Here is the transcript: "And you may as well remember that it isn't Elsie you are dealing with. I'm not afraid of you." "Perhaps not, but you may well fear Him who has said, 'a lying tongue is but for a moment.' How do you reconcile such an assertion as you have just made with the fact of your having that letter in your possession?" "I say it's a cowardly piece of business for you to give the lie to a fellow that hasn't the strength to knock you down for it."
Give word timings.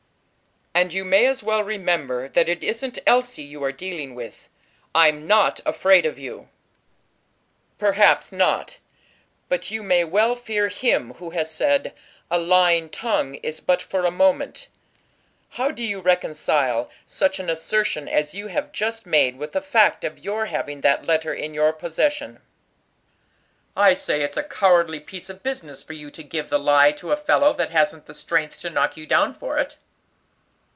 "And 0.73 0.93
you 0.93 1.03
may 1.03 1.25
as 1.27 1.43
well 1.43 1.61
remember 1.63 2.29
that 2.29 2.47
it 2.47 2.63
isn't 2.63 2.97
Elsie 3.05 3.43
you 3.43 3.61
are 3.61 3.73
dealing 3.73 4.15
with. 4.15 4.47
I'm 4.95 5.27
not 5.27 5.59
afraid 5.65 6.05
of 6.05 6.17
you." 6.17 6.47
"Perhaps 7.77 8.31
not, 8.31 8.79
but 9.49 9.69
you 9.69 9.83
may 9.83 10.05
well 10.05 10.33
fear 10.33 10.69
Him 10.69 11.15
who 11.15 11.31
has 11.31 11.51
said, 11.51 11.93
'a 12.31 12.39
lying 12.39 12.89
tongue 12.89 13.35
is 13.35 13.59
but 13.59 13.81
for 13.81 14.05
a 14.05 14.11
moment.' 14.11 14.69
How 15.49 15.71
do 15.71 15.83
you 15.83 15.99
reconcile 15.99 16.89
such 17.05 17.37
an 17.37 17.49
assertion 17.49 18.07
as 18.07 18.33
you 18.33 18.47
have 18.47 18.71
just 18.71 19.05
made 19.05 19.37
with 19.37 19.51
the 19.51 19.61
fact 19.61 20.05
of 20.05 20.19
your 20.19 20.45
having 20.45 20.81
that 20.81 21.05
letter 21.05 21.33
in 21.33 21.53
your 21.53 21.73
possession?" 21.73 22.41
"I 23.75 23.93
say 23.93 24.21
it's 24.21 24.37
a 24.37 24.41
cowardly 24.41 25.01
piece 25.01 25.29
of 25.29 25.43
business 25.43 25.83
for 25.83 25.93
you 25.93 26.09
to 26.11 26.23
give 26.23 26.49
the 26.49 26.57
lie 26.57 26.93
to 26.93 27.11
a 27.11 27.17
fellow 27.17 27.51
that 27.53 27.71
hasn't 27.71 28.05
the 28.05 28.13
strength 28.15 28.61
to 28.61 28.69
knock 28.69 28.95
you 28.95 29.05
down 29.05 29.33
for 29.33 29.57
it." 29.57 29.75